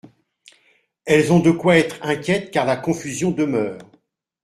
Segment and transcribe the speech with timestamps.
[1.05, 3.77] Elles ont de quoi être inquiètes, car la confusion demeure.